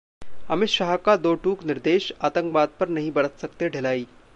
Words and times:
अमित 0.49 0.69
शाह 0.69 0.95
का 0.97 1.15
दो 1.17 1.33
टूक 1.35 1.63
निर्देश, 1.63 2.11
आतंकवाद 2.21 2.73
पर 2.79 2.89
नहीं 2.89 3.11
बरत 3.11 3.37
सकते 3.41 3.69
ढिलाई 3.69 4.07